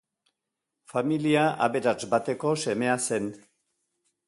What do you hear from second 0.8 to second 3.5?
Familia aberats bateko semea zen.